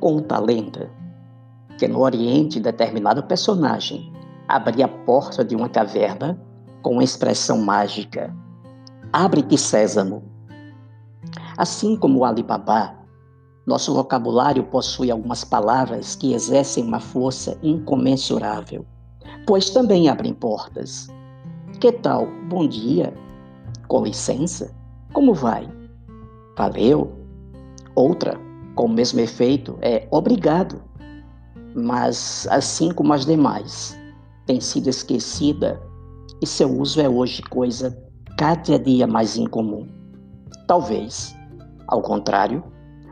Conta 0.00 0.36
a 0.36 0.40
lenda 0.40 0.90
que 1.78 1.86
no 1.86 2.00
Oriente 2.00 2.58
determinado 2.58 3.22
personagem 3.22 4.10
abria 4.48 4.86
a 4.86 4.88
porta 4.88 5.44
de 5.44 5.54
uma 5.54 5.68
caverna 5.68 6.40
com 6.82 6.94
uma 6.94 7.04
expressão 7.04 7.58
mágica: 7.58 8.34
Abre-te, 9.12 9.58
Sésamo. 9.58 10.22
Assim 11.58 11.96
como 11.96 12.20
o 12.20 12.24
Alibaba, 12.24 12.94
nosso 13.66 13.94
vocabulário 13.94 14.64
possui 14.64 15.10
algumas 15.10 15.44
palavras 15.44 16.16
que 16.16 16.32
exercem 16.32 16.82
uma 16.82 16.98
força 16.98 17.58
incomensurável, 17.62 18.86
pois 19.46 19.68
também 19.68 20.08
abrem 20.08 20.32
portas. 20.32 21.08
Que 21.78 21.92
tal? 21.92 22.26
Bom 22.48 22.66
dia. 22.66 23.12
Com 23.86 24.04
licença. 24.04 24.74
Como 25.12 25.34
vai? 25.34 25.68
Valeu. 26.56 27.12
Outra, 27.94 28.40
com 28.74 28.86
o 28.86 28.88
mesmo 28.88 29.20
efeito, 29.20 29.78
é 29.80 30.06
obrigado. 30.10 30.82
Mas, 31.74 32.46
assim 32.50 32.92
como 32.92 33.12
as 33.12 33.24
demais, 33.24 33.98
tem 34.46 34.60
sido 34.60 34.88
esquecida 34.88 35.80
e 36.42 36.46
seu 36.46 36.70
uso 36.78 37.00
é 37.00 37.08
hoje 37.08 37.42
coisa 37.42 37.96
cada 38.36 38.78
dia 38.78 39.06
mais 39.06 39.36
incomum. 39.36 39.86
Talvez, 40.66 41.36
ao 41.86 42.02
contrário, 42.02 42.64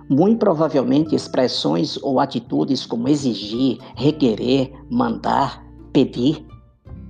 muito 0.09 0.39
provavelmente 0.39 1.15
expressões 1.15 1.97
ou 2.03 2.19
atitudes 2.19 2.87
como 2.87 3.09
exigir, 3.09 3.79
requerer, 3.95 4.73
mandar, 4.91 5.63
pedir 5.93 6.47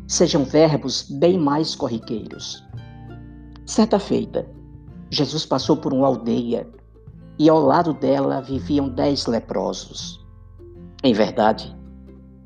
sejam 0.08 0.42
verbos 0.42 1.02
bem 1.02 1.38
mais 1.38 1.74
corriqueiros. 1.74 2.64
Certa 3.66 3.98
feita, 3.98 4.48
Jesus 5.10 5.44
passou 5.44 5.76
por 5.76 5.92
uma 5.92 6.06
aldeia 6.06 6.66
e 7.38 7.48
ao 7.48 7.60
lado 7.60 7.92
dela 7.92 8.40
viviam 8.40 8.88
dez 8.88 9.26
leprosos. 9.26 10.26
Em 11.04 11.12
verdade, 11.12 11.76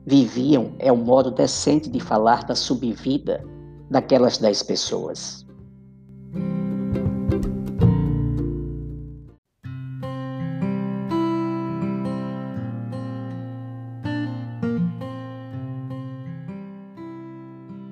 viviam 0.07 0.75
é 0.79 0.93
um 0.93 0.97
modo 0.97 1.31
decente 1.31 1.89
de 1.89 1.99
falar 1.99 2.45
da 2.45 2.55
subvida 2.55 3.43
daquelas 3.91 4.37
dez 4.37 4.63
pessoas. 4.63 5.47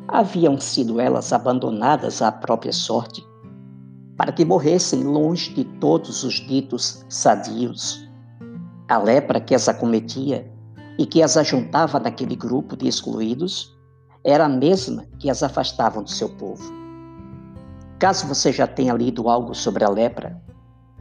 Haviam 0.07 0.61
sido 0.61 1.01
elas 1.01 1.33
abandonadas 1.33 2.21
à 2.21 2.31
própria 2.31 2.73
sorte, 2.73 3.25
para 4.21 4.33
que 4.33 4.45
morressem 4.45 5.03
longe 5.03 5.51
de 5.55 5.65
todos 5.65 6.25
os 6.25 6.35
ditos 6.35 7.03
sadios. 7.09 8.07
A 8.87 8.99
lepra 8.99 9.41
que 9.41 9.55
as 9.55 9.67
acometia 9.67 10.47
e 10.99 11.07
que 11.07 11.23
as 11.23 11.39
ajuntava 11.39 11.99
naquele 11.99 12.37
grupo 12.37 12.77
de 12.77 12.87
excluídos 12.87 13.75
era 14.23 14.45
a 14.45 14.49
mesma 14.49 15.07
que 15.19 15.31
as 15.31 15.43
afastavam 15.43 16.03
do 16.03 16.11
seu 16.11 16.29
povo. 16.37 16.71
Caso 17.99 18.27
você 18.27 18.53
já 18.53 18.67
tenha 18.67 18.93
lido 18.93 19.27
algo 19.27 19.55
sobre 19.55 19.85
a 19.85 19.89
lepra, 19.89 20.39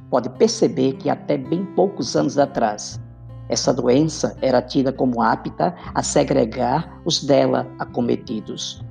pode 0.09 0.29
perceber 0.29 0.93
que 0.93 1.09
até 1.09 1.37
bem 1.37 1.65
poucos 1.75 2.15
anos 2.15 2.37
atrás, 2.37 3.01
essa 3.49 3.73
doença 3.73 4.33
era 4.41 4.61
tida 4.61 4.93
como 4.93 5.21
apta 5.21 5.75
a 5.93 6.01
segregar 6.01 7.01
os 7.03 7.21
dela 7.21 7.67
acometidos. 7.79 8.81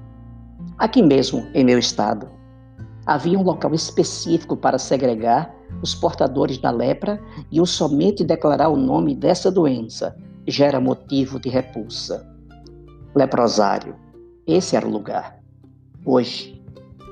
Aqui 0.77 1.03
mesmo, 1.03 1.47
em 1.55 1.65
meu 1.65 1.79
estado, 1.79 2.37
havia 3.09 3.39
um 3.39 3.43
local 3.43 3.75
específico 3.75 4.55
para 4.55 4.79
segregar 4.79 5.57
os 5.83 5.95
portadores 5.95 6.59
da 6.59 6.71
lepra 6.71 7.19
e 7.51 7.59
o 7.59 7.65
somente 7.65 8.23
declarar 8.23 8.69
o 8.69 8.77
nome 8.77 9.15
dessa 9.15 9.51
doença 9.51 10.15
gera 10.47 10.79
motivo 10.79 11.41
de 11.41 11.49
repulsa. 11.49 12.31
Leprosário. 13.15 13.97
Esse 14.47 14.77
era 14.77 14.87
o 14.87 14.91
lugar. 14.91 15.43
Hoje, 16.05 16.63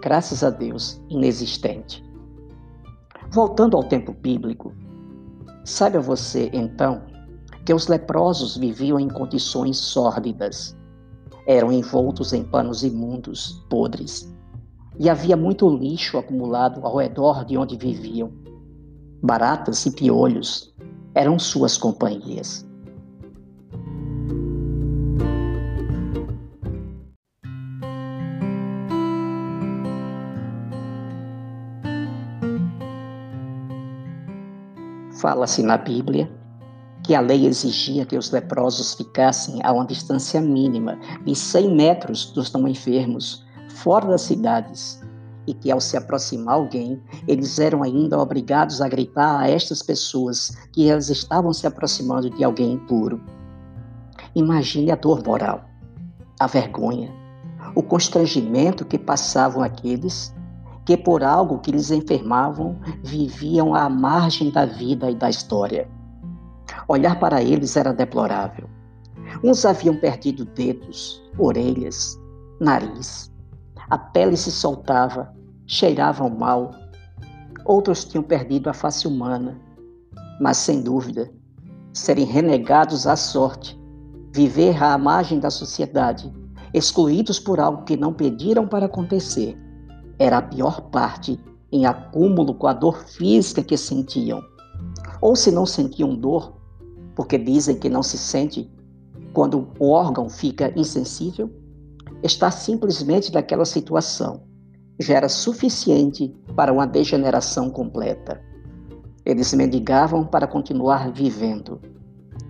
graças 0.03 0.45
a 0.45 0.51
Deus, 0.51 1.01
inexistente. 1.09 2.05
Voltando 3.31 3.75
ao 3.75 3.85
tempo 3.85 4.12
bíblico, 4.12 4.75
saiba 5.65 5.99
você 5.99 6.51
então 6.53 7.05
que 7.65 7.73
os 7.73 7.89
leprosos 7.89 8.55
viviam 8.55 9.01
em 9.01 9.09
condições 9.09 9.79
sórdidas. 9.79 10.77
Eram 11.47 11.73
envoltos 11.73 12.35
em 12.35 12.45
panos 12.45 12.83
imundos, 12.83 13.65
podres, 13.71 14.36
e 14.99 15.11
havia 15.11 15.37
muito 15.37 15.69
lixo 15.69 16.19
acumulado 16.19 16.84
ao 16.84 16.97
redor 16.97 17.45
de 17.45 17.57
onde 17.57 17.77
viviam. 17.77 18.33
Baratas 19.23 19.84
e 19.87 19.91
piolhos 19.91 20.75
eram 21.15 21.39
suas 21.39 21.79
companhias. 21.79 22.67
Fala-se 35.21 35.62
na 35.62 35.79
Bíblia 35.79 36.31
que 37.03 37.15
a 37.15 37.21
lei 37.21 37.47
exigia 37.47 38.05
que 38.05 38.19
os 38.19 38.31
leprosos 38.33 38.95
ficassem 38.95 39.61
a 39.62 39.73
uma 39.73 39.87
distância 39.87 40.41
mínima 40.41 40.99
de 41.25 41.35
100 41.35 41.75
metros 41.75 42.33
dos 42.33 42.53
não 42.53 42.67
enfermos, 42.67 43.46
fora 43.76 44.09
das 44.09 44.22
cidades, 44.22 45.00
e 45.47 45.54
que 45.54 45.70
ao 45.70 45.81
se 45.81 45.97
aproximar 45.97 46.54
alguém, 46.54 47.00
eles 47.28 47.59
eram 47.59 47.82
ainda 47.82 48.19
obrigados 48.19 48.81
a 48.81 48.88
gritar 48.88 49.41
a 49.41 49.48
estas 49.48 49.82
pessoas 49.82 50.56
que 50.72 50.91
elas 50.91 51.09
estavam 51.09 51.53
se 51.53 51.66
aproximando 51.66 52.28
de 52.31 52.42
alguém 52.42 52.72
impuro. 52.72 53.20
Imagine 54.34 54.91
a 54.91 54.97
dor 54.97 55.22
moral, 55.25 55.64
a 56.41 56.47
vergonha, 56.47 57.12
o 57.75 57.82
constrangimento 57.82 58.84
que 58.84 58.98
passavam 58.98 59.62
aqueles 59.62 60.34
que 60.84 60.97
por 60.97 61.22
algo 61.25 61.58
que 61.58 61.72
lhes 61.72 61.91
enfermavam 61.91 62.78
viviam 63.03 63.75
à 63.75 63.88
margem 63.88 64.50
da 64.50 64.64
vida 64.64 65.10
e 65.10 65.16
da 65.16 65.28
história. 65.28 65.88
Olhar 66.87 67.19
para 67.19 67.43
eles 67.43 67.76
era 67.76 67.93
deplorável. 67.93 68.69
Uns 69.43 69.64
haviam 69.64 69.97
perdido 69.97 70.44
dedos, 70.44 71.20
orelhas, 71.38 72.16
nariz. 72.60 73.36
A 73.89 73.97
pele 73.97 74.37
se 74.37 74.51
soltava, 74.51 75.33
cheiravam 75.67 76.29
mal. 76.31 76.73
Outros 77.65 78.05
tinham 78.05 78.23
perdido 78.23 78.69
a 78.69 78.73
face 78.73 79.07
humana. 79.07 79.61
Mas, 80.41 80.57
sem 80.57 80.83
dúvida, 80.83 81.31
serem 81.93 82.25
renegados 82.25 83.07
à 83.07 83.17
sorte, 83.17 83.81
viver 84.33 84.83
à 84.83 84.99
margem 84.99 85.39
da 85.39 85.51
sociedade, 85.51 86.33
excluídos 86.75 87.39
por 87.39 87.61
algo 87.61 87.85
que 87.85 87.97
não 87.97 88.13
pediram 88.13 88.67
para 88.69 88.87
acontecer, 88.87 89.57
era 90.19 90.39
a 90.39 90.43
pior 90.43 90.81
parte 90.91 91.39
em 91.71 91.87
acúmulo 91.87 92.55
com 92.55 92.67
a 92.67 92.73
dor 92.73 93.05
física 93.05 93.63
que 93.63 93.77
sentiam. 93.77 94.43
Ou 95.21 95.37
se 95.37 95.51
não 95.51 95.67
sentiam 95.67 96.15
dor, 96.15 96.55
porque 97.15 97.39
dizem 97.39 97.77
que 97.77 97.89
não 97.89 98.03
se 98.03 98.19
sente 98.19 98.71
quando 99.33 99.69
o 99.79 99.91
órgão 99.91 100.29
fica 100.29 100.73
insensível, 100.79 101.51
está 102.22 102.50
simplesmente 102.50 103.32
naquela 103.32 103.65
situação 103.65 104.43
já 104.99 105.15
era 105.15 105.28
suficiente 105.28 106.34
para 106.54 106.72
uma 106.72 106.87
degeneração 106.87 107.71
completa. 107.71 108.41
Eles 109.25 109.53
mendigavam 109.53 110.25
para 110.25 110.47
continuar 110.47 111.10
vivendo 111.12 111.81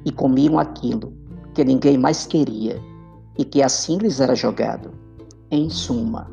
e 0.04 0.12
comiam 0.12 0.58
aquilo 0.58 1.12
que 1.54 1.64
ninguém 1.64 1.98
mais 1.98 2.26
queria 2.26 2.80
e 3.36 3.44
que 3.44 3.62
assim 3.62 3.98
lhes 3.98 4.20
era 4.20 4.34
jogado. 4.34 4.92
Em 5.50 5.68
suma, 5.70 6.30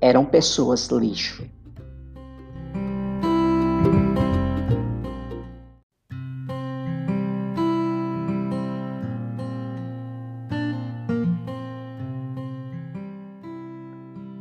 eram 0.00 0.24
pessoas 0.24 0.88
lixo. 0.88 1.44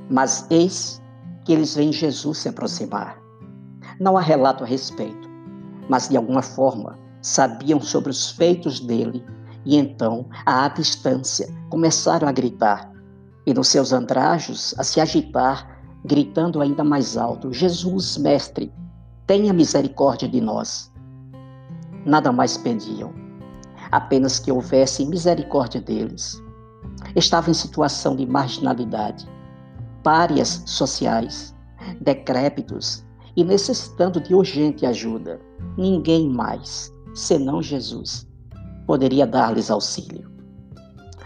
Mas 0.09 0.45
eis 0.49 1.01
que 1.45 1.53
eles 1.53 1.75
veem 1.75 1.91
Jesus 1.91 2.39
se 2.39 2.49
aproximar. 2.49 3.17
Não 3.99 4.17
há 4.17 4.21
relato 4.21 4.63
a 4.63 4.67
respeito, 4.67 5.29
mas 5.89 6.09
de 6.09 6.17
alguma 6.17 6.41
forma 6.41 6.97
sabiam 7.21 7.79
sobre 7.79 8.11
os 8.11 8.31
feitos 8.31 8.79
dele 8.79 9.23
e 9.65 9.77
então, 9.77 10.27
à 10.45 10.67
distância, 10.67 11.47
começaram 11.69 12.27
a 12.27 12.31
gritar 12.31 12.91
e 13.45 13.53
nos 13.53 13.69
seus 13.69 13.93
andrajos 13.93 14.73
a 14.77 14.83
se 14.83 14.99
agitar, 14.99 15.81
gritando 16.03 16.61
ainda 16.61 16.83
mais 16.83 17.17
alto: 17.17 17.51
Jesus, 17.51 18.17
Mestre, 18.17 18.73
tenha 19.25 19.53
misericórdia 19.53 20.27
de 20.27 20.41
nós. 20.41 20.91
Nada 22.05 22.31
mais 22.31 22.57
pediam, 22.57 23.13
apenas 23.91 24.39
que 24.39 24.51
houvesse 24.51 25.05
misericórdia 25.05 25.79
deles. 25.79 26.41
Estavam 27.15 27.51
em 27.51 27.53
situação 27.53 28.15
de 28.15 28.25
marginalidade, 28.25 29.27
párias 30.03 30.63
sociais, 30.65 31.55
decrépitos 32.01 33.05
e 33.35 33.43
necessitando 33.43 34.19
de 34.21 34.35
urgente 34.35 34.85
ajuda. 34.85 35.39
Ninguém 35.77 36.29
mais, 36.29 36.93
senão 37.15 37.61
Jesus, 37.61 38.27
poderia 38.85 39.25
dar-lhes 39.25 39.71
auxílio. 39.71 40.31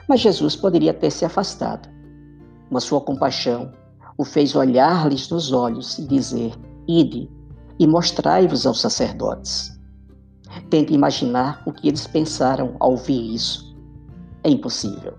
Mas 0.08 0.22
Jesus 0.22 0.56
poderia 0.56 0.94
ter 0.94 1.12
se 1.12 1.26
afastado. 1.26 1.90
Mas 2.70 2.84
sua 2.84 3.02
compaixão 3.02 3.72
o 4.18 4.24
fez 4.24 4.56
olhar-lhes 4.56 5.30
nos 5.30 5.52
olhos 5.52 5.98
e 6.00 6.08
dizer: 6.08 6.54
Ide 6.88 7.30
e 7.80 7.86
mostrai-vos 7.86 8.66
aos 8.66 8.80
sacerdotes. 8.80 9.78
Tente 10.70 10.94
imaginar 10.94 11.62
o 11.66 11.72
que 11.72 11.88
eles 11.88 12.08
pensaram 12.08 12.76
ao 12.80 12.92
ouvir 12.92 13.36
isso. 13.36 13.76
É 14.44 14.50
impossível. 14.50 15.16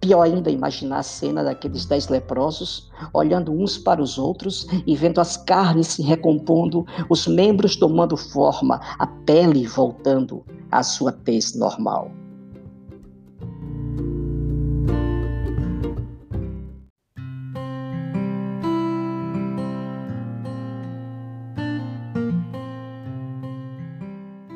Pior 0.00 0.22
ainda, 0.22 0.50
imaginar 0.50 1.00
a 1.00 1.02
cena 1.02 1.44
daqueles 1.44 1.84
dez 1.84 2.08
leprosos 2.08 2.90
olhando 3.12 3.52
uns 3.52 3.76
para 3.76 4.02
os 4.02 4.16
outros 4.16 4.66
e 4.86 4.96
vendo 4.96 5.20
as 5.20 5.36
carnes 5.36 5.88
se 5.88 6.02
recompondo, 6.02 6.86
os 7.10 7.26
membros 7.26 7.76
tomando 7.76 8.16
forma, 8.16 8.80
a 8.98 9.06
pele 9.06 9.66
voltando 9.66 10.42
à 10.70 10.82
sua 10.82 11.12
tez 11.12 11.54
normal. 11.54 12.10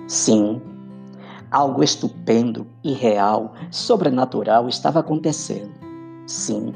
Sim, 0.08 0.62
algo 1.55 1.85
estupendo, 1.85 2.67
irreal, 2.83 3.55
sobrenatural 3.71 4.69
estava 4.69 4.99
acontecendo. 4.99 5.71
Sim, 6.27 6.75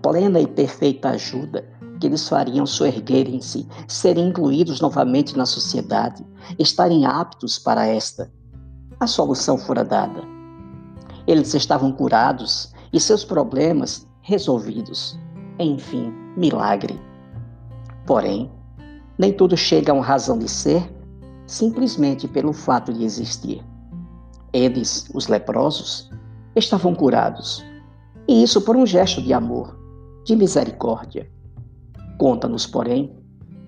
plena 0.00 0.38
e 0.38 0.46
perfeita 0.46 1.08
ajuda 1.10 1.68
que 1.98 2.06
eles 2.06 2.28
fariam 2.28 2.64
soerguerem-se, 2.64 3.66
serem 3.88 4.28
incluídos 4.28 4.80
novamente 4.80 5.36
na 5.36 5.44
sociedade, 5.44 6.24
estarem 6.56 7.04
aptos 7.04 7.58
para 7.58 7.84
esta. 7.84 8.30
A 9.00 9.08
solução 9.08 9.58
fora 9.58 9.84
dada. 9.84 10.22
Eles 11.26 11.52
estavam 11.54 11.90
curados 11.90 12.72
e 12.92 13.00
seus 13.00 13.24
problemas 13.24 14.06
resolvidos. 14.20 15.18
Enfim, 15.58 16.14
milagre. 16.36 17.00
Porém, 18.06 18.48
nem 19.18 19.32
tudo 19.32 19.56
chega 19.56 19.90
a 19.90 19.94
uma 19.96 20.04
razão 20.04 20.38
de 20.38 20.48
ser 20.48 20.94
simplesmente 21.44 22.28
pelo 22.28 22.52
fato 22.52 22.92
de 22.92 23.02
existir. 23.02 23.64
Eles, 24.56 25.08
os 25.12 25.28
leprosos, 25.28 26.10
estavam 26.54 26.94
curados, 26.94 27.64
e 28.26 28.42
isso 28.42 28.60
por 28.62 28.76
um 28.76 28.86
gesto 28.86 29.20
de 29.20 29.32
amor, 29.32 29.78
de 30.24 30.34
misericórdia. 30.34 31.30
Conta-nos, 32.18 32.66
porém, 32.66 33.14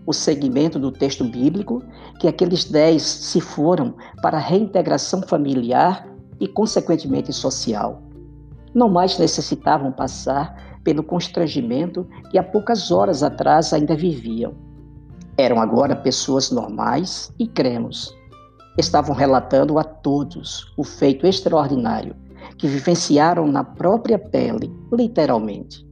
o 0.06 0.12
segmento 0.12 0.78
do 0.78 0.90
texto 0.90 1.24
bíblico 1.24 1.82
que 2.18 2.26
aqueles 2.26 2.64
dez 2.64 3.02
se 3.02 3.40
foram 3.40 3.94
para 4.22 4.38
a 4.38 4.40
reintegração 4.40 5.20
familiar 5.22 6.08
e, 6.40 6.48
consequentemente, 6.48 7.32
social. 7.32 8.02
Não 8.74 8.88
mais 8.88 9.18
necessitavam 9.18 9.92
passar 9.92 10.80
pelo 10.82 11.02
constrangimento 11.02 12.08
que 12.30 12.38
há 12.38 12.42
poucas 12.42 12.90
horas 12.90 13.22
atrás 13.22 13.72
ainda 13.74 13.94
viviam 13.94 14.54
eram 15.38 15.60
agora 15.60 15.94
pessoas 15.94 16.50
normais 16.50 17.32
e 17.38 17.46
cremos. 17.46 18.12
Estavam 18.78 19.12
relatando 19.12 19.76
a 19.76 19.82
todos 19.82 20.72
o 20.76 20.84
feito 20.84 21.26
extraordinário 21.26 22.14
que 22.56 22.68
vivenciaram 22.68 23.44
na 23.48 23.64
própria 23.64 24.16
pele, 24.20 24.72
literalmente. 24.92 25.84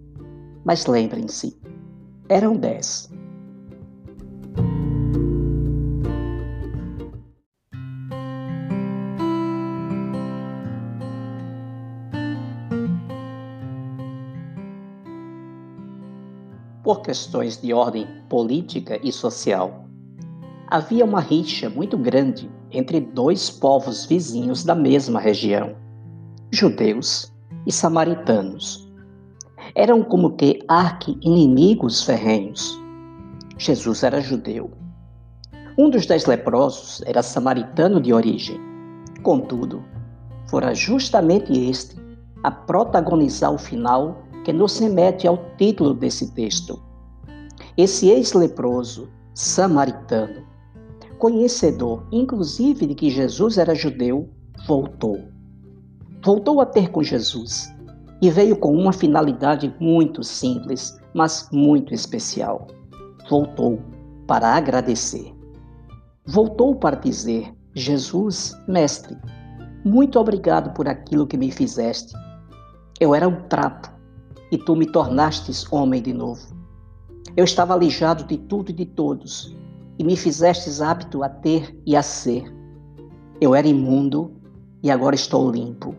Mas 0.64 0.86
lembrem-se, 0.86 1.58
eram 2.28 2.56
dez. 2.56 3.10
por 16.84 17.02
questões 17.02 17.60
de 17.60 17.72
ordem 17.72 18.06
política 18.28 19.00
e 19.02 19.10
social. 19.10 19.88
Havia 20.68 21.04
uma 21.04 21.20
rixa 21.20 21.68
muito 21.68 21.98
grande 21.98 22.48
entre 22.76 23.00
dois 23.00 23.48
povos 23.48 24.04
vizinhos 24.04 24.62
da 24.62 24.74
mesma 24.74 25.18
região, 25.18 25.74
judeus 26.52 27.32
e 27.66 27.72
samaritanos. 27.72 28.86
Eram 29.74 30.02
como 30.02 30.36
que 30.36 30.62
arqui-inimigos 30.68 32.04
ferrenhos. 32.04 32.78
Jesus 33.56 34.02
era 34.02 34.20
judeu. 34.20 34.70
Um 35.78 35.88
dos 35.88 36.04
dez 36.04 36.26
leprosos 36.26 37.02
era 37.06 37.22
samaritano 37.22 37.98
de 37.98 38.12
origem. 38.12 38.60
Contudo, 39.22 39.82
fora 40.46 40.74
justamente 40.74 41.52
este 41.52 41.96
a 42.42 42.50
protagonizar 42.50 43.52
o 43.52 43.58
final 43.58 44.22
que 44.44 44.52
nos 44.52 44.78
remete 44.78 45.26
ao 45.26 45.38
título 45.56 45.94
desse 45.94 46.30
texto. 46.32 46.78
Esse 47.76 48.10
ex-leproso, 48.10 49.08
samaritano, 49.34 50.46
conhecedor 51.18 52.06
inclusive 52.12 52.86
de 52.86 52.94
que 52.94 53.10
Jesus 53.10 53.58
era 53.58 53.74
judeu, 53.74 54.28
voltou. 54.66 55.18
Voltou 56.24 56.60
a 56.60 56.66
ter 56.66 56.90
com 56.90 57.02
Jesus 57.02 57.74
e 58.20 58.30
veio 58.30 58.56
com 58.56 58.72
uma 58.72 58.92
finalidade 58.92 59.74
muito 59.78 60.22
simples, 60.22 60.98
mas 61.14 61.48
muito 61.52 61.94
especial. 61.94 62.66
Voltou 63.28 63.80
para 64.26 64.54
agradecer. 64.54 65.34
Voltou 66.26 66.74
para 66.74 66.96
dizer: 66.96 67.52
Jesus, 67.74 68.52
mestre, 68.66 69.16
muito 69.84 70.18
obrigado 70.18 70.72
por 70.74 70.88
aquilo 70.88 71.26
que 71.26 71.36
me 71.36 71.50
fizeste. 71.50 72.12
Eu 72.98 73.14
era 73.14 73.28
um 73.28 73.42
trapo 73.48 73.88
e 74.50 74.58
tu 74.58 74.74
me 74.74 74.86
tornastes 74.86 75.70
homem 75.70 76.02
de 76.02 76.12
novo. 76.12 76.56
Eu 77.36 77.44
estava 77.44 77.74
alijado 77.74 78.24
de 78.24 78.38
tudo 78.38 78.70
e 78.70 78.72
de 78.72 78.86
todos, 78.86 79.54
e 79.98 80.04
me 80.04 80.16
fizestes 80.16 80.80
apto 80.80 81.22
a 81.22 81.28
ter 81.28 81.78
e 81.86 81.96
a 81.96 82.02
ser. 82.02 82.44
Eu 83.40 83.54
era 83.54 83.66
imundo 83.66 84.32
e 84.82 84.90
agora 84.90 85.14
estou 85.14 85.50
limpo. 85.50 85.94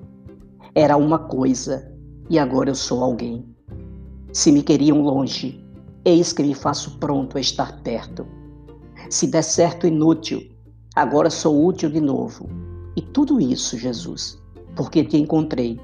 Era 0.75 0.97
uma 0.97 1.19
coisa 1.19 1.91
e 2.29 2.37
agora 2.37 2.69
eu 2.69 2.75
sou 2.75 3.03
alguém. 3.03 3.45
Se 4.33 4.51
me 4.51 4.61
queriam 4.61 5.01
longe, 5.01 5.63
eis 6.05 6.33
que 6.33 6.43
me 6.43 6.53
faço 6.53 6.97
pronto 6.99 7.37
a 7.37 7.41
estar 7.41 7.81
perto. 7.81 8.25
Se 9.09 9.27
der 9.27 9.43
certo 9.43 9.87
inútil, 9.87 10.41
agora 10.95 11.29
sou 11.29 11.65
útil 11.65 11.89
de 11.89 12.01
novo. 12.01 12.47
E 12.95 13.01
tudo 13.01 13.39
isso, 13.39 13.77
Jesus, 13.77 14.41
porque 14.75 15.03
te 15.03 15.17
encontrei 15.17 15.79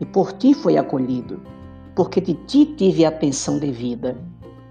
e 0.00 0.06
por 0.06 0.32
ti 0.32 0.54
foi 0.54 0.76
acolhido 0.76 1.40
porque 1.94 2.20
de 2.20 2.34
ti 2.34 2.66
tive 2.76 3.04
a 3.04 3.08
atenção 3.08 3.58
devida, 3.58 4.16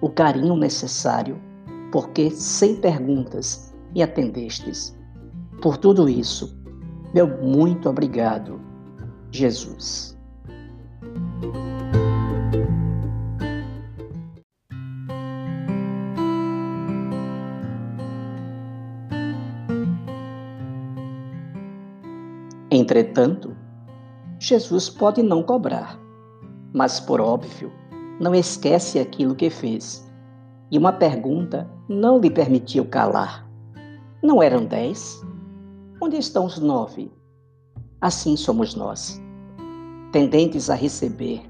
o 0.02 0.10
carinho 0.10 0.56
necessário, 0.58 1.40
porque 1.94 2.30
sem 2.32 2.76
perguntas 2.76 3.74
me 3.94 4.02
atendestes. 4.02 4.98
Por 5.62 5.78
tudo 5.78 6.10
isso, 6.10 6.60
meu 7.14 7.28
muito 7.28 7.88
obrigado, 7.88 8.60
Jesus. 9.32 10.18
Entretanto, 22.70 23.56
Jesus 24.40 24.90
pode 24.90 25.22
não 25.22 25.44
cobrar 25.44 26.04
mas 26.74 27.00
por 27.00 27.22
óbvio, 27.22 27.72
não 28.20 28.34
esquece 28.34 29.00
aquilo 29.00 29.36
que 29.36 29.50
fez. 29.50 30.12
E 30.74 30.78
uma 30.80 30.92
pergunta 30.92 31.70
não 31.88 32.18
lhe 32.18 32.32
permitiu 32.32 32.84
calar. 32.84 33.48
Não 34.24 34.42
eram 34.42 34.66
dez? 34.66 35.22
Onde 36.02 36.18
estão 36.18 36.48
os 36.48 36.58
nove? 36.58 37.12
Assim 38.02 38.36
somos 38.36 38.74
nós, 38.74 39.22
tendentes 40.12 40.72
a 40.72 40.74
receber, 40.74 41.44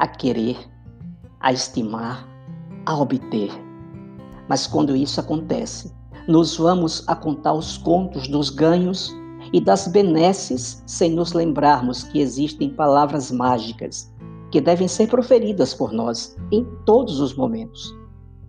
a 0.00 0.08
querer, 0.08 0.58
a 1.38 1.52
estimar, 1.52 2.26
a 2.86 2.96
obter. 2.98 3.52
Mas 4.48 4.66
quando 4.66 4.96
isso 4.96 5.20
acontece, 5.20 5.94
nos 6.26 6.56
vamos 6.56 7.04
a 7.06 7.14
contar 7.14 7.52
os 7.52 7.78
contos 7.78 8.26
dos 8.26 8.50
ganhos 8.50 9.14
e 9.52 9.60
das 9.60 9.86
benesses 9.86 10.82
sem 10.88 11.12
nos 11.12 11.34
lembrarmos 11.34 12.02
que 12.02 12.18
existem 12.18 12.70
palavras 12.70 13.30
mágicas 13.30 14.12
que 14.50 14.60
devem 14.60 14.88
ser 14.88 15.06
proferidas 15.06 15.72
por 15.72 15.92
nós 15.92 16.36
em 16.50 16.64
todos 16.84 17.20
os 17.20 17.32
momentos, 17.34 17.99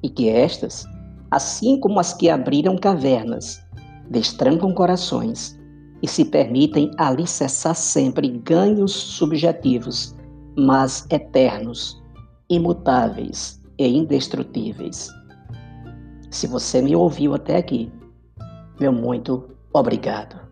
e 0.03 0.10
que 0.10 0.29
estas, 0.29 0.86
assim 1.29 1.79
como 1.79 2.00
as 2.00 2.13
que 2.13 2.29
abriram 2.29 2.77
cavernas, 2.77 3.63
destrancam 4.10 4.74
corações 4.74 5.60
e 6.01 6.08
se 6.08 6.25
permitem 6.25 6.91
alicerçar 6.98 7.75
sempre 7.75 8.27
ganhos 8.27 8.91
subjetivos, 8.91 10.15
mas 10.58 11.05
eternos, 11.10 12.01
imutáveis 12.50 13.62
e 13.77 13.88
indestrutíveis. 13.88 15.08
Se 16.29 16.48
você 16.48 16.81
me 16.81 16.96
ouviu 16.96 17.34
até 17.34 17.58
aqui, 17.58 17.91
meu 18.79 18.91
muito 18.91 19.50
obrigado. 19.74 20.50